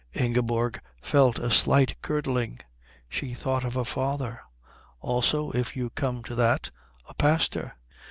Ingeborg 0.15 0.81
felt 1.03 1.37
a 1.37 1.51
slight 1.51 1.95
curdling. 2.01 2.59
She 3.07 3.35
thought 3.35 3.63
of 3.63 3.75
her 3.75 3.83
father 3.83 4.41
also, 4.99 5.51
if 5.51 5.75
you 5.75 5.91
come 5.91 6.23
to 6.23 6.33
that, 6.33 6.71
a 7.07 7.13
pastor. 7.13 7.75